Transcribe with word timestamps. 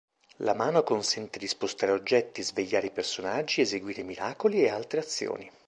La 0.37 0.55
mano 0.55 0.81
consente 0.81 1.37
di 1.37 1.47
spostare 1.47 1.91
oggetti, 1.91 2.41
svegliare 2.41 2.87
i 2.87 2.91
personaggi, 2.91 3.61
eseguire 3.61 4.01
miracoli 4.01 4.63
e 4.63 4.69
altre 4.69 5.01
azioni. 5.01 5.47